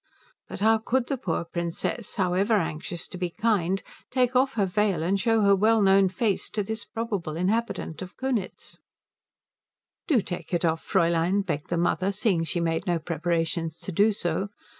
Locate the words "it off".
10.55-10.83